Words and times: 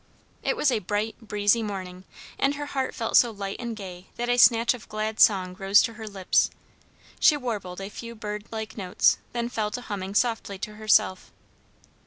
It 0.41 0.57
was 0.57 0.71
a 0.71 0.79
bright, 0.79 1.15
breezy 1.21 1.61
morning, 1.61 2.05
and 2.39 2.55
her 2.55 2.65
heart 2.65 2.95
felt 2.95 3.17
so 3.17 3.29
light 3.29 3.57
and 3.59 3.75
gay 3.75 4.07
that 4.15 4.29
a 4.29 4.37
snatch 4.37 4.73
of 4.73 4.89
glad 4.89 5.19
song 5.19 5.53
rose 5.59 5.79
to 5.83 5.93
her 5.93 6.07
lips. 6.07 6.49
She 7.19 7.37
warbled 7.37 7.79
a 7.81 7.87
few 7.89 8.15
bird 8.15 8.45
like 8.49 8.75
notes, 8.77 9.19
then 9.31 9.47
fell 9.47 9.69
to 9.69 9.81
humming 9.81 10.15
softly 10.15 10.57
to 10.57 10.73
herself. 10.77 11.31